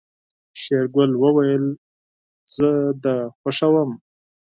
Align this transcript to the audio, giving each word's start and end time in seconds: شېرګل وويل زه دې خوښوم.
شېرګل 0.61 1.11
وويل 1.23 1.65
زه 2.55 2.69
دې 3.03 3.17
خوښوم. 3.39 3.91